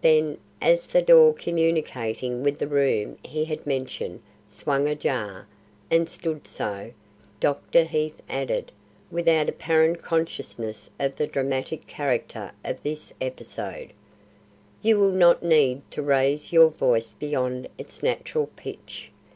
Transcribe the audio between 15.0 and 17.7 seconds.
not need to raise your voice beyond